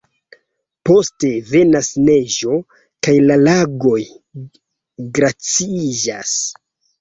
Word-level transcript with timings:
Poste 0.89 1.29
venas 1.49 1.89
neĝo 2.07 2.57
kaj 3.09 3.13
la 3.27 3.37
lagoj 3.49 4.01
glaciiĝas. 5.19 6.35